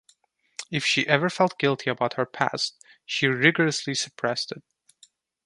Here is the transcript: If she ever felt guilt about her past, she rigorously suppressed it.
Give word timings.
If 0.71 0.83
she 0.83 1.05
ever 1.07 1.29
felt 1.29 1.59
guilt 1.59 1.85
about 1.85 2.13
her 2.15 2.25
past, 2.25 2.83
she 3.05 3.27
rigorously 3.27 3.93
suppressed 3.93 4.51
it. 4.51 4.63